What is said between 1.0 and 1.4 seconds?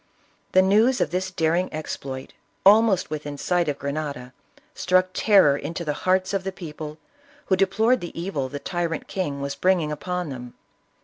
this